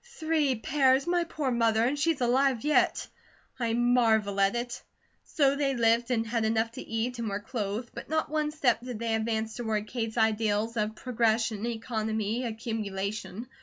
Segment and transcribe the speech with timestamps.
[0.17, 1.05] Three pairs!
[1.05, 1.85] My poor mother!
[1.85, 3.07] And she's alive yet!
[3.59, 4.81] I marvel at it."
[5.23, 8.81] So they lived, and had enough to eat, and were clothed, but not one step
[8.81, 13.47] did they advance toward Kate's ideals of progression, economy, accumulation.